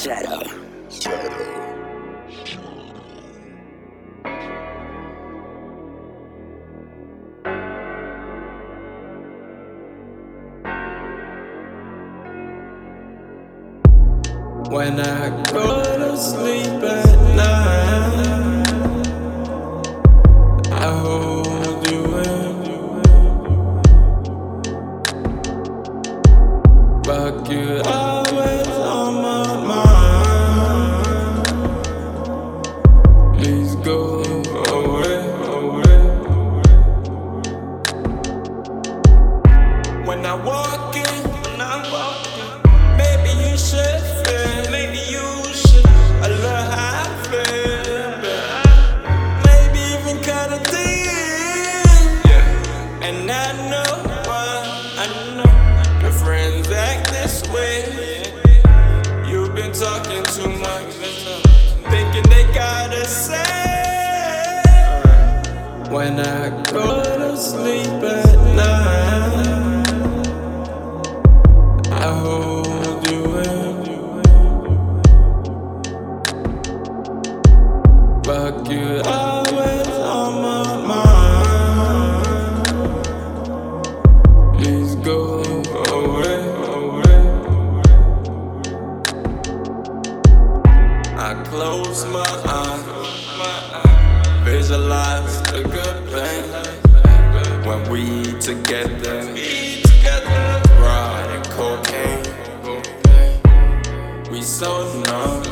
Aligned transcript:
Shadow. 0.00 0.40
When 14.70 15.00
I 15.00 15.52
go 15.52 15.82
to 15.98 16.16
sleep 16.16 17.09
When 40.40 40.48
I 40.48 40.56
walk 40.56 40.96
in, 40.96 41.22
when 41.50 41.60
I 41.60 41.76
walk 41.92 42.26
in, 42.38 42.96
maybe 42.96 43.30
you 43.44 43.58
should 43.58 44.00
feel, 44.24 44.70
maybe 44.70 44.98
you 44.98 45.26
should. 45.52 45.86
I 45.86 46.28
love 46.28 46.72
how 46.72 47.02
I 47.02 47.08
feel, 47.28 48.10
maybe 49.44 49.80
even 49.92 50.16
cut 50.22 50.50
a 50.50 50.58
deal. 50.70 52.00
Yeah. 52.24 53.06
And 53.06 53.30
I 53.30 53.52
know 53.68 53.92
why, 54.24 54.64
I 54.96 55.06
know 55.36 56.00
your 56.00 56.12
friends 56.12 56.70
act 56.70 57.10
this 57.10 57.42
way. 57.50 57.78
You've 59.30 59.54
been 59.54 59.72
talking 59.72 60.24
too 60.24 60.48
much, 60.48 60.94
thinking 61.90 62.24
they 62.30 62.44
gotta 62.54 63.04
say. 63.04 63.36
When 65.90 66.18
I 66.18 66.48
go 66.72 67.02
to 67.02 67.36
sleep 67.36 67.88
at 67.88 68.56
night, 68.56 68.99
close 91.50 92.04
my 92.04 92.20
eyes, 92.46 92.84
visualize 94.44 95.42
the 95.50 95.62
good 95.64 95.98
pain 96.12 96.44
when 97.66 97.80
we 97.90 98.22
together. 98.38 99.16
Ride 100.78 101.30
and 101.34 101.44
cocaine, 101.50 102.24
we 104.30 104.40
so 104.42 104.70
numb, 105.02 105.42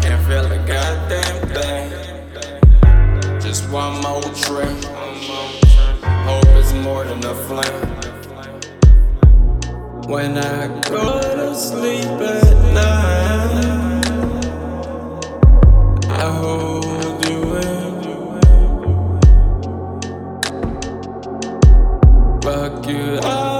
can't 0.00 0.22
feel 0.26 0.46
a 0.46 0.58
goddamn 0.66 1.38
thing. 1.54 1.90
Just 3.40 3.68
one 3.68 4.00
more 4.00 4.22
trip, 4.44 4.82
hope 6.26 6.48
it's 6.56 6.72
more 6.72 7.04
than 7.04 7.22
a 7.22 7.34
flame. 7.46 7.88
When 10.08 10.38
I 10.38 10.68
go 10.88 11.20
to 11.36 11.54
sleep 11.54 12.06
at 12.06 12.74
night. 12.74 13.67
back 22.48 22.86
you. 22.86 23.57